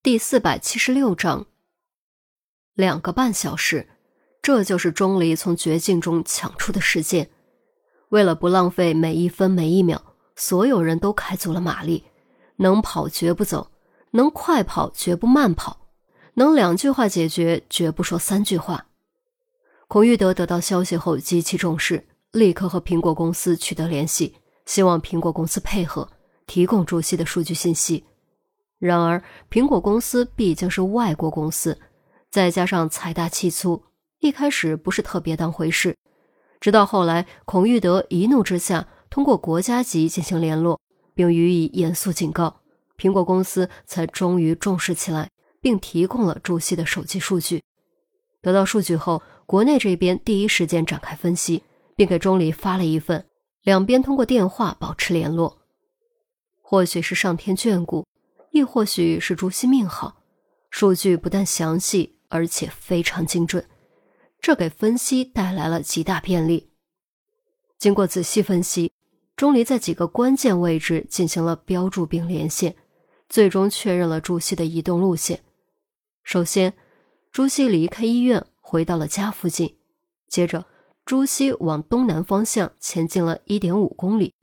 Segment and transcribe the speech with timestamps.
[0.00, 1.46] 第四百七十六章，
[2.74, 3.88] 两个半小时，
[4.40, 7.28] 这就是钟离从绝境中抢出的时间。
[8.10, 12.04] 为了不浪费每一分每一秒，所有人都开足了马力，
[12.58, 13.72] 能跑绝不走，
[14.12, 15.88] 能快跑绝不慢跑，
[16.34, 18.86] 能两句话解决绝不说三句话。
[19.88, 26.08] 孔玉德得到消息后极其重视，立刻和苹果公司取得联系，希望苹果公司配合
[26.46, 28.04] 提供朱熹的数据信息。
[28.78, 31.78] 然而，苹果公司毕竟是外国公司，
[32.30, 33.82] 再加上财大气粗，
[34.20, 35.96] 一开始不是特别当回事。
[36.60, 40.80] 直到后来，孔玉德一怒之下，通过国家级进行联络，
[41.14, 42.60] 并予以严肃警告，
[42.96, 45.28] 苹果公司才终于重视起来，
[45.60, 47.62] 并提供了朱熹的手机数据。
[48.40, 51.64] 得到数据后，国内这边第一时间展开分析，
[51.96, 53.24] 并给钟离发了一份，
[53.62, 55.58] 两边通过电话保持联络。
[56.62, 58.06] 或许是上天眷顾。
[58.50, 60.22] 亦或许是朱熹命好，
[60.70, 63.66] 数据不但详细，而且非常精准，
[64.40, 66.70] 这给分析带来了极大便利。
[67.78, 68.92] 经过仔细分析，
[69.36, 72.74] 钟离在几个关键位置进行了标注并连线，
[73.28, 75.44] 最终确认了朱熹的移动路线。
[76.24, 76.74] 首先，
[77.30, 79.76] 朱熹离开医院回到了家附近，
[80.28, 80.66] 接着
[81.04, 84.34] 朱熹往东南方向前进了一点五公里，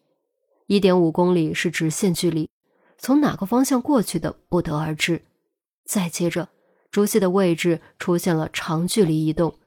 [0.67, 2.50] 一点五公里是直线距离。
[2.97, 5.25] 从哪个方向过去的不得而知。
[5.85, 6.49] 再接着，
[6.89, 9.59] 朱熹的位置出现了长距离移动，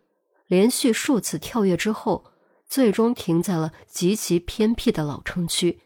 [0.47, 2.33] 连续数次跳跃之后，
[2.67, 5.81] 最终停在了极其偏僻的老城区，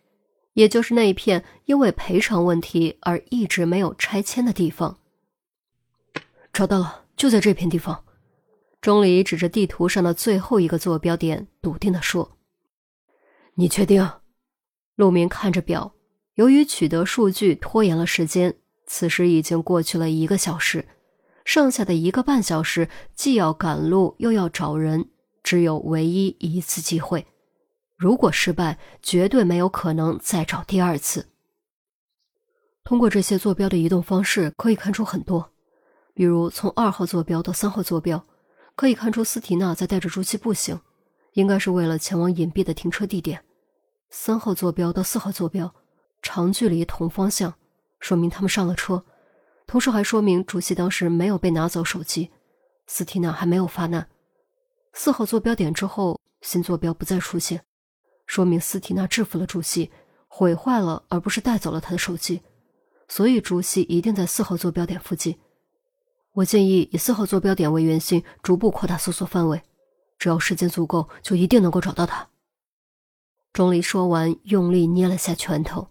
[0.54, 4.98] 也就是那一片因为赔偿问题而一直没有拆迁的地方。
[6.52, 8.04] 找到了，就在这片地方。
[8.80, 12.36] 钟离指着地图上的最后一个坐标点，笃定地说
[13.54, 14.10] ：“你确定？”
[14.96, 15.94] 陆明看着表。
[16.34, 20.86] 由于取得数据拖延了时间，此时已经过去了一个小时，
[21.44, 25.10] 剩下的一个半小时既要赶路又要找人，
[25.42, 27.26] 只有唯一一次机会。
[27.96, 31.28] 如果失败，绝对没有可能再找第二次。
[32.82, 35.52] 通过这些坐标的移动方式可以看出很多，
[36.14, 38.24] 比如从二号坐标到三号坐标，
[38.74, 40.80] 可以看出斯提娜在带着朱熹步行，
[41.34, 43.44] 应该是为了前往隐蔽的停车地点。
[44.10, 45.74] 三号坐标到四号坐标。
[46.22, 47.52] 长距离同方向，
[47.98, 49.04] 说明他们上了车，
[49.66, 52.30] 同时还说明主席当时没有被拿走手机，
[52.86, 54.08] 斯蒂娜还没有发难。
[54.92, 57.64] 四号坐标点之后，新坐标不再出现，
[58.26, 59.90] 说明斯蒂娜制服了主席，
[60.28, 62.42] 毁坏了而不是带走了他的手机，
[63.08, 65.38] 所以主席一定在四号坐标点附近。
[66.34, 69.60] 我建议以四号坐标点为圆心，逐步扩大搜索范围，
[70.18, 72.28] 只要时间足够，就一定能够找到他。
[73.52, 75.88] 钟离说完，用力捏了下拳头。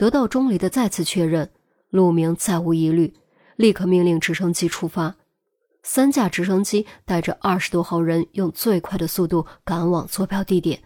[0.00, 1.50] 得到钟离的再次确认，
[1.90, 3.12] 陆明再无疑虑，
[3.56, 5.14] 立刻命令直升机出发。
[5.82, 10.80] 三架直升机带着二十多号人，用最快的速度赶往坐标地点。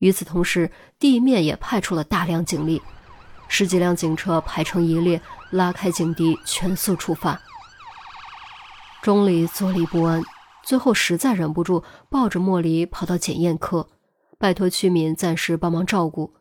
[0.00, 2.82] 与此同时，地面也派出了大量警力，
[3.48, 5.18] 十几辆警车排成一列，
[5.50, 7.40] 拉开警笛，全速出发。
[9.00, 10.22] 钟离坐立不安，
[10.62, 13.88] 最后实在忍不住，抱着莫离跑到检验科，
[14.36, 16.34] 拜托屈敏暂时帮忙照顾。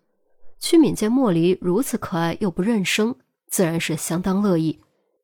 [0.60, 3.16] 屈敏见莫离如此可爱又不认生，
[3.50, 4.80] 自然是相当乐意，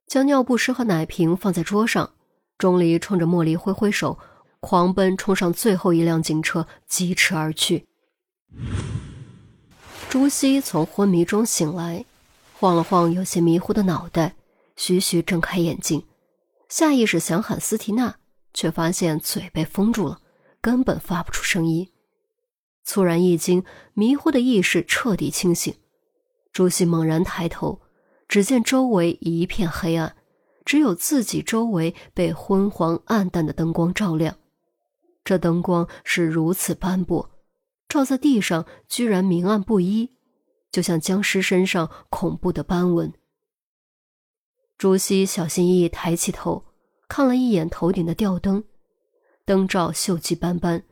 [0.06, 2.12] 将尿不湿和奶瓶放在桌上。
[2.56, 4.18] 钟离冲着莫离挥挥手，
[4.60, 7.86] 狂奔冲上最后一辆警车，疾驰而去。
[10.08, 12.04] 朱熹从昏迷中醒来，
[12.60, 14.36] 晃了晃有些迷糊的脑袋，
[14.76, 16.06] 徐徐睁开眼睛，
[16.68, 18.14] 下意识想喊斯提娜，
[18.54, 20.20] 却发现嘴被封住了，
[20.60, 21.90] 根本发不出声音。
[22.84, 23.64] 猝然一惊，
[23.94, 25.74] 迷糊的意识彻底清醒。
[26.52, 27.80] 朱熹猛然抬头，
[28.28, 30.14] 只见周围一片黑暗，
[30.64, 34.36] 只有自己周围被昏黄暗淡的灯光照亮。
[35.24, 37.30] 这灯光是如此斑驳，
[37.88, 40.10] 照在地上居然明暗不一，
[40.70, 43.12] 就像僵尸身上恐怖的斑纹。
[44.76, 46.66] 朱熹小心翼翼抬起头，
[47.08, 48.64] 看了一眼头顶的吊灯，
[49.46, 50.84] 灯罩锈迹斑斑。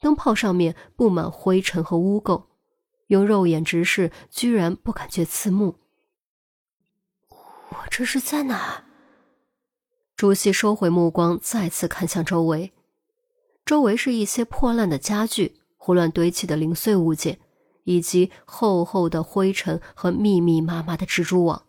[0.00, 2.46] 灯泡上面布满灰尘和污垢，
[3.08, 5.76] 用肉眼直视，居然不感觉刺目。
[7.28, 8.84] 我这是在哪？
[10.16, 12.72] 朱熹收回目光，再次看向周围。
[13.64, 17.38] 周围是一些破烂的家具、胡乱堆起的零碎物件，
[17.84, 21.64] 以及厚厚的灰尘和密密麻麻的蜘蛛网，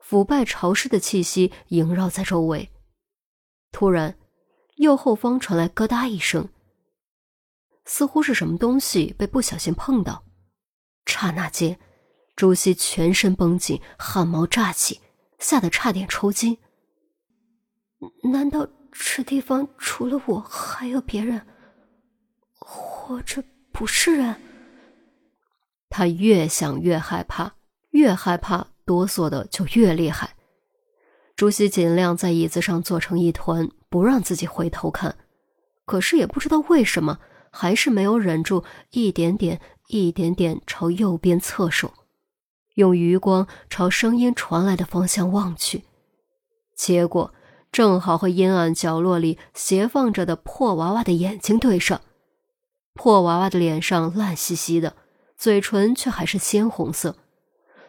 [0.00, 2.70] 腐败潮湿的气息萦绕在周围。
[3.70, 4.18] 突然，
[4.76, 6.48] 右后方传来咯嗒一声。
[7.88, 10.22] 似乎是什么东西被不小心碰到，
[11.06, 11.78] 刹那间，
[12.36, 15.00] 朱熹全身绷紧，汗毛炸起，
[15.38, 16.58] 吓得差点抽筋。
[18.30, 21.46] 难道这地方除了我还有别人，
[22.58, 23.42] 或者
[23.72, 24.36] 不是人？
[25.88, 27.54] 他越想越害怕，
[27.92, 30.36] 越害怕哆嗦的就越厉害。
[31.34, 35.16] 朱熹尽量在椅子上坐成一团，不让自己回头看，
[35.86, 37.18] 可是也不知道为什么，
[37.60, 38.62] 还是没有忍住，
[38.92, 41.92] 一点点、一点点朝右边侧手，
[42.74, 45.82] 用余光朝声音传来的方向望去，
[46.76, 47.34] 结果
[47.72, 52.00] 正好和阴暗角落里斜放着的破娃娃的眼睛对上。
[52.94, 54.94] 破娃娃的脸上烂兮兮的，
[55.36, 57.16] 嘴唇却还是鲜红色，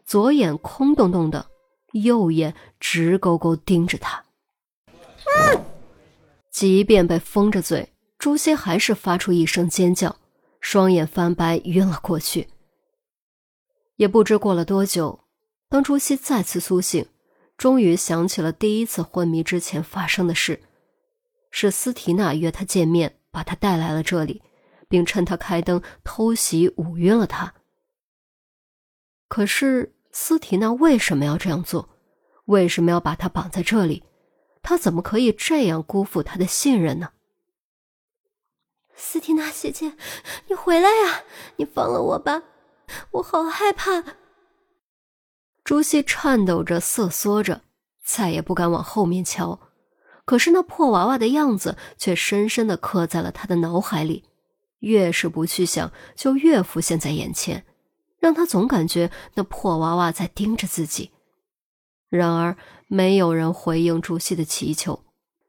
[0.03, 1.45] 左眼空洞洞的。
[1.93, 4.23] 右眼直勾勾盯着他，
[6.51, 10.17] 即便被封着嘴，朱熹还是发出一声尖叫，
[10.59, 12.49] 双眼翻白，晕了过去。
[13.95, 15.21] 也不知过了多久，
[15.69, 17.07] 当朱熹再次苏醒，
[17.57, 20.61] 终于想起了第一次昏迷之前发生的事：
[21.49, 24.41] 是斯提娜约他见面，把他带来了这里，
[24.89, 27.55] 并趁他开灯偷袭捂晕了他。
[29.27, 29.95] 可是。
[30.11, 31.87] 斯提娜为什么要这样做？
[32.45, 34.03] 为什么要把他绑在这里？
[34.63, 37.11] 他怎么可以这样辜负他的信任呢？
[38.99, 39.93] 斯蒂娜姐姐，
[40.47, 41.23] 你回来呀！
[41.55, 42.43] 你放了我吧，
[43.11, 44.03] 我好害怕。
[45.63, 47.61] 朱熹颤抖着瑟缩着，
[48.03, 49.57] 再也不敢往后面瞧。
[50.25, 54.25] 可是那破娃娃的样子却深深的刻在了他的脑海里，
[54.79, 57.65] 越是不去想，就越浮现在眼前。
[58.19, 61.11] 让他总感觉那破娃娃在盯着自己。
[62.09, 62.57] 然而，
[62.87, 65.05] 没有人回应朱熹的祈求。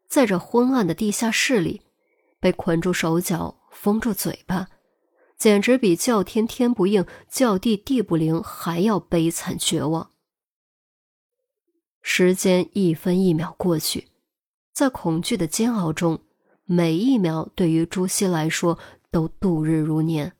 [0.09, 1.83] 在这昏暗的地下室里，
[2.41, 4.69] 被捆住手脚、封住嘴巴，
[5.37, 10.11] 简直比叫天天不应、叫地地不灵还要悲惨绝望。
[12.03, 14.09] 时间一分一秒过去，
[14.73, 16.19] 在恐惧的煎熬中，
[16.65, 18.79] 每一秒对于朱熹来说
[19.11, 20.33] 都度日如年。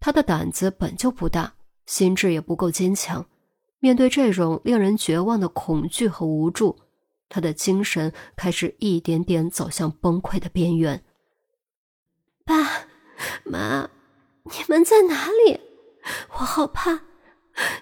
[0.00, 1.54] 他的胆子本就不大，
[1.86, 3.24] 心智也不够坚强。
[3.78, 6.76] 面对这种令人绝望的恐惧和无助，
[7.28, 11.04] 他的精神开始一点点走向崩溃的边缘。
[12.44, 12.86] 爸
[13.44, 13.88] 妈，
[14.44, 15.60] 你们在哪里？
[16.30, 17.00] 我好怕！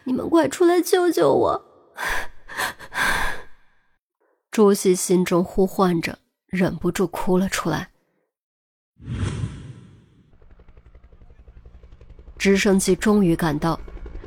[0.05, 1.65] 你们快出来救救我！
[4.51, 7.91] 朱熹心中呼唤着，忍不住哭了出来。
[12.37, 13.79] 直升机终于赶到，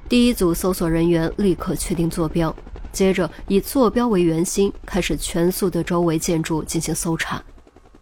[0.08, 2.56] 第一组搜索人员立刻确定坐标，
[2.92, 7.44] 接着以坐标为圆心，开始全速对周围建筑进行搜查。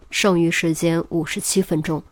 [0.09, 2.03] 剩余时间五十七分钟，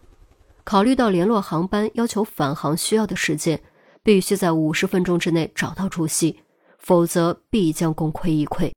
[0.64, 3.62] 考虑到联络航班要求返航需要的时间，
[4.04, 6.42] 必须在五十分钟之内找到朱熹，
[6.78, 8.72] 否则必将功亏一篑。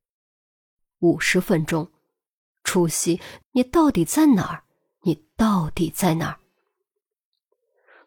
[1.00, 1.90] 五十分钟，
[2.62, 3.20] 朱熹，
[3.52, 4.64] 你到底在哪儿？
[5.02, 6.38] 你到底在哪儿？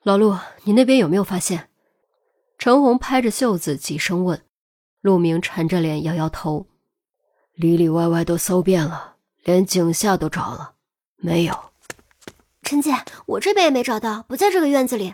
[0.02, 1.70] 老陆，你那边有没有发现？
[2.58, 4.42] 陈红拍着袖子几声问。
[5.02, 6.68] 陆明沉着脸摇摇头，
[7.54, 10.76] 里里外外都搜遍了，连井下都找了，
[11.18, 11.54] 没有。
[12.66, 15.14] 陈姐，我这边也没找到，不在这个院子里。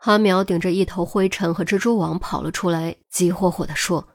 [0.00, 4.06] 阿苗顶着一头灰尘和蜘蛛网跑了出来，急火火地说。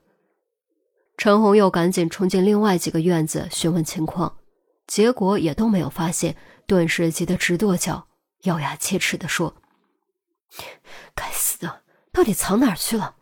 [1.17, 4.37] 陈红又赶紧冲进另外几个院子询问情况，
[4.85, 8.07] 结果也都没有发现，顿时急得直跺脚，
[8.43, 9.55] 咬牙切齿地说。
[11.15, 13.15] 该死的，到底藏哪儿去了？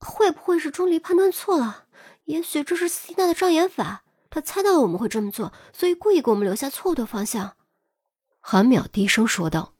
[0.00, 1.84] 会不会是钟离判断错了？
[2.24, 7.54] 也许这是斯蒂娜的障眼法，他猜到了我们会这么做，所以故意给我们留下错误的方向。
[8.50, 9.74] 韩淼低声说道。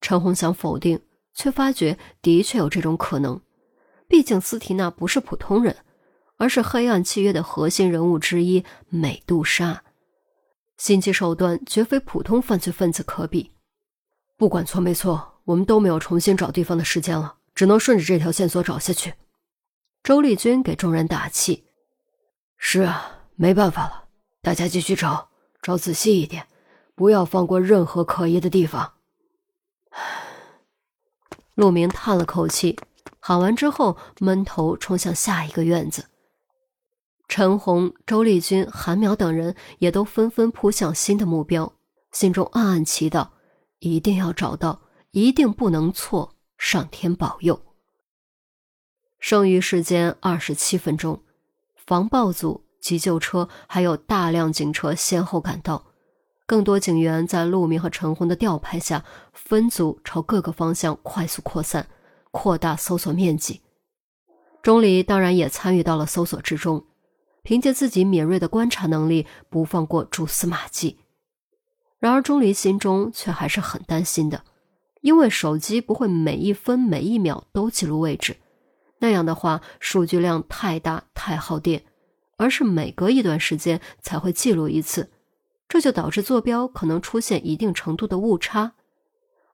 [0.00, 1.02] 陈红想否定，
[1.34, 3.38] 却发觉的确有这种可能。
[4.08, 5.76] 毕竟斯蒂娜不是普通人，
[6.38, 9.84] 而是黑暗契约的核心人物之一美杜莎，
[10.78, 13.52] 心机手段绝非普通犯罪分子可比。
[14.38, 19.12] 不管错没错，我们都没有重新找地方的时间了，只能顺着这条线索找下去。
[20.02, 21.66] 周丽君给众人打气
[22.56, 24.04] ：“是啊，没办法了，
[24.40, 25.28] 大家继续找，
[25.60, 26.46] 找仔细一点，
[26.98, 28.94] 不要放过任何可疑的地方。”
[31.54, 32.76] 陆明叹了口气，
[33.20, 36.06] 喊完之后，闷头冲向下一个院子。
[37.28, 41.72] 陈红、周丽君、韩淼等人也都纷纷扑向新的目标，
[42.10, 43.28] 心中暗暗祈祷。
[43.78, 44.80] 一定要找到，
[45.12, 46.34] 一定不能错！
[46.56, 47.62] 上天保佑。
[49.20, 51.22] 剩余时间二十七分钟，
[51.76, 55.87] 防暴组、急救车还有大量警车先后赶到，
[56.48, 61.86] 更多警员在陆明和陈红的调派下，分组朝各个方向快速扩散，
[62.30, 63.60] 扩大搜索面积。
[64.62, 66.86] 钟离当然也参与到了搜索之中，
[67.42, 70.96] 凭借自己敏锐的观察能力，不放过蛛丝马迹。
[71.98, 74.42] 然而钟离心中却还是很担心的，
[75.02, 78.38] 因为手机不会每一分每一秒都记录位置，
[79.00, 81.84] 那样的话数据量太大太耗电，
[82.38, 85.10] 而是每隔一段时间才会记录一次，
[85.78, 88.72] 这就导致坐标可能出现一定程度的误差。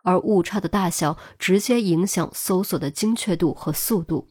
[0.02, 4.30] 而误差的大小直接影响搜索的精确度和速度。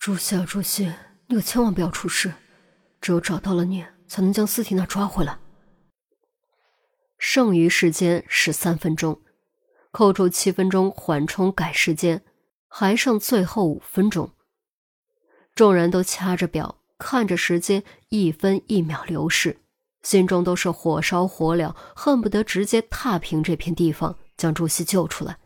[0.00, 0.92] 朱熹啊，朱熹，
[1.28, 2.32] 你可千万不要出事！
[3.00, 5.38] 只有找到了你，才能将斯提娜抓回来。
[7.16, 9.22] 剩余时间十三分钟，
[9.92, 12.24] 扣除七分钟缓冲改时间，
[12.66, 14.32] 还剩最后五分钟。
[15.54, 19.58] 众人都掐着表，看着时间一分一秒流逝，
[20.02, 24.16] 心中都是火烧火燎，恨不得直接踏平这片地方。
[24.36, 25.38] 将朱熹救出来，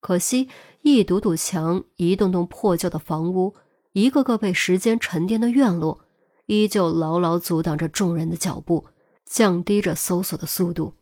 [0.00, 0.48] 可惜
[0.82, 3.56] 一堵堵墙、一栋栋破旧的房屋、
[3.92, 6.04] 一个个被时间沉淀的院落，
[6.44, 8.86] 依旧牢牢阻挡着众人的脚步，
[9.24, 10.94] 降低着搜索的速度。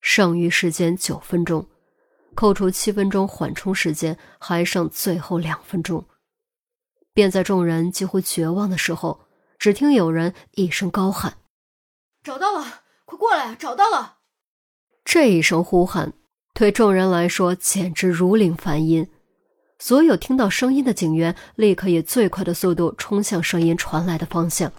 [0.00, 1.68] 剩余时间九分钟，
[2.34, 6.04] 扣除七分钟缓冲时间，还剩最后两分钟。
[7.12, 9.28] 便在众人几乎绝望的时候，
[9.60, 11.36] 只听有人一声高喊
[12.24, 12.80] ：“找到了！
[13.04, 13.54] 快过来！
[13.54, 14.16] 找到了！”
[15.04, 16.14] 这一声呼喊，
[16.54, 19.10] 对众人来说简直如临凡音。
[19.78, 24.72] 所有听到声音的警员立刻以最快的速度冲向声音传来的方向。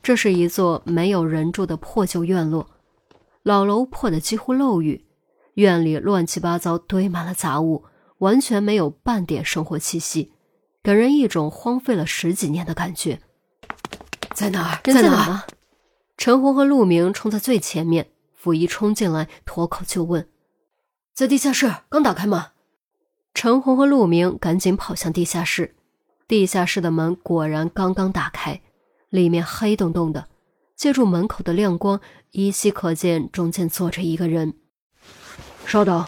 [0.00, 2.70] 这是一座没有人住的破旧院落，
[3.42, 5.04] 老楼破的几乎漏雨，
[5.54, 7.84] 院里乱七八糟堆满了杂物，
[8.18, 10.32] 完全没有半点生活气息，
[10.84, 13.20] 给人一种荒废了十几年的感觉。
[14.32, 14.80] 在哪儿？
[14.84, 15.57] 在哪儿？
[16.18, 18.10] 陈红和陆明冲在最前面。
[18.34, 20.28] 溥仪冲进来，脱口就问
[21.14, 22.48] ：“在地下室，刚打开吗？”
[23.34, 25.76] 陈红和陆明赶紧跑向地下室。
[26.26, 28.60] 地下室的门果然刚刚打开，
[29.10, 30.28] 里面黑洞洞的。
[30.74, 32.00] 借助门口的亮光，
[32.32, 34.54] 依稀可见中间坐着一个人。
[35.66, 36.04] 稍等，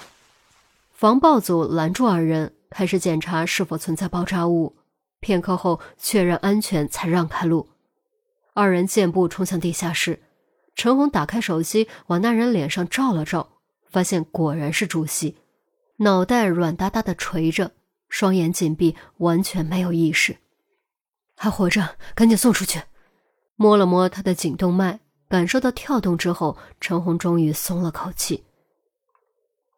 [0.92, 4.76] 防爆组拦住二人，开始检查是否存在爆炸物。
[5.20, 7.68] 片刻后，确认安全，才让开路。
[8.54, 10.22] 二人健步冲向地下室。
[10.74, 13.58] 陈红打开手机，往那人脸上照了照，
[13.90, 15.36] 发现果然是朱熹，
[15.96, 17.72] 脑袋软哒哒的垂着，
[18.08, 20.38] 双眼紧闭，完全没有意识，
[21.36, 22.80] 还活着，赶紧送出去。
[23.56, 28.44] 摸了摸他的颈动脉，感受到跳动之后，陈红终于松了口气。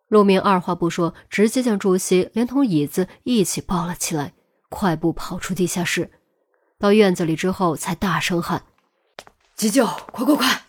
[0.06, 4.34] 陆明二话不说，直接将朱熹连同椅子一起抱了起来，
[4.68, 6.10] 快步跑出地下室，
[6.82, 8.64] 到院子里之后，才大声喊
[9.54, 9.86] ：“急救！
[9.86, 10.62] 快快快！”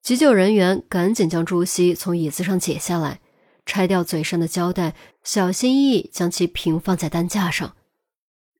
[0.00, 3.20] 急救人员赶紧将朱熹从椅子上解下来，
[3.66, 7.74] 拆掉嘴上的胶带，小心翼翼将其平放在担架上。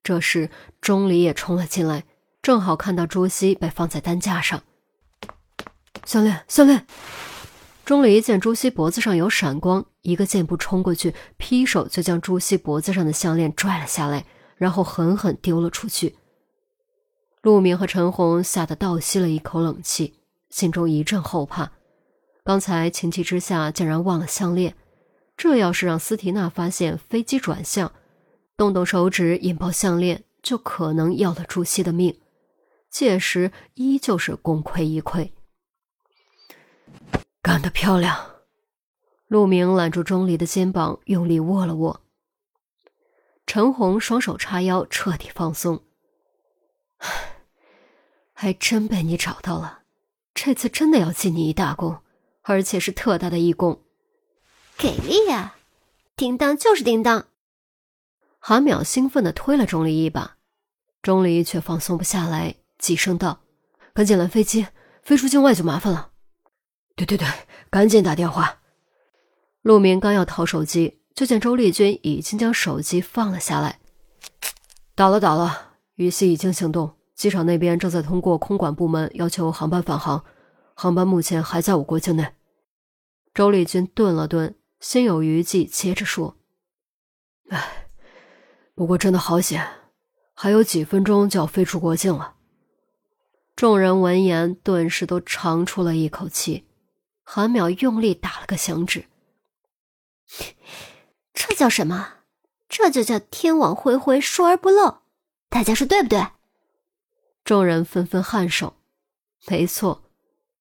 [0.03, 2.03] 这时，钟离也冲了进来，
[2.43, 4.61] 正好看到朱熹被放在担架上。
[6.05, 6.85] 项链，项链！
[7.83, 14.23] 钟离见朱熹脖子上有闪光，一个箭步冲过去，劈手就将朱熹脖子上的项链拽了下来，
[14.55, 16.15] 然后狠狠丢了出去。
[17.41, 20.15] 陆明和陈红吓得倒吸了一口冷气。
[20.49, 21.71] 心中一阵后怕，
[22.43, 24.75] 刚才情急之下竟然忘了项链，
[25.37, 27.91] 这要是让斯提娜发现飞机转向，
[28.57, 32.19] 动动手指引爆项链，就可能要了朱熹的命，
[32.89, 35.29] 届时依旧是功亏一篑。
[37.43, 38.17] 干得漂亮！
[39.27, 42.01] 陆明揽住钟离的肩膀，用力握了握。
[43.45, 45.83] 陈红双手叉腰，彻底放松。
[48.33, 49.79] 还真被你找到了。
[50.33, 51.99] 这次真的要记你一大功，
[52.43, 53.81] 而且是特大的一功。
[54.77, 55.55] 给力呀！
[56.15, 57.27] 叮当就是叮当。
[58.39, 60.37] 韩淼兴奋地推了钟离一把，
[61.01, 63.41] 钟离却放松不下来，急声道
[63.93, 64.67] ：“赶紧拦飞机，
[65.03, 66.11] 飞出境外就麻烦了。
[66.95, 67.27] ”“对对对，
[67.69, 68.59] 赶紧打电话。”
[69.61, 73.79] 陆明刚要掏手机，就见周丽君已经将手机放了下来。
[74.95, 75.68] “打了打了，
[75.99, 80.23] 羽西已经行动。”机场那边正在通过空管部门要求航班返航，
[80.73, 82.33] 航班目前还在我国境内。
[83.33, 86.37] 周丽君顿了顿，心有余悸，接着说
[87.51, 87.89] ：“哎，
[88.73, 89.67] 不过真的好险，
[90.33, 92.35] 还有几分钟就要飞出国境了。”
[93.57, 96.69] 众人闻言，顿时都长出了一口气。
[97.25, 99.07] 韩淼用力打了个响指
[101.35, 102.13] ：“这叫什么？
[102.69, 104.99] 这就叫天网恢恢，疏而不漏。
[105.49, 106.25] 大家说对不对？”
[107.43, 108.75] 众人纷纷颔首，
[109.47, 110.03] 没错，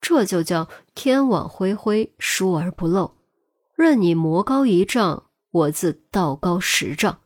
[0.01, 3.17] 这就叫天网恢恢，疏而不漏。
[3.75, 7.21] 任你魔高一丈，我自道高十丈。